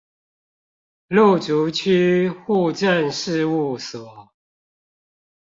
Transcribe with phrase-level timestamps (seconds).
[1.09, 4.31] 路竹區戶政事務所